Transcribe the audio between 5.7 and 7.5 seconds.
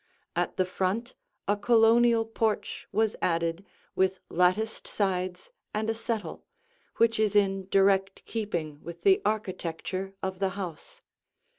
and a settle, which is